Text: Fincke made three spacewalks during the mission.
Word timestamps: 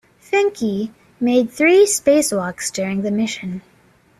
Fincke 0.19 0.89
made 1.19 1.51
three 1.51 1.85
spacewalks 1.85 2.73
during 2.73 3.03
the 3.03 3.11
mission. 3.11 3.61